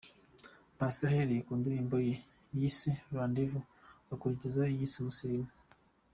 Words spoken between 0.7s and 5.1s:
Paccy ahereye ku ndirimbo ye yise ’Rendez-Vous’ akurikizaho iyo yise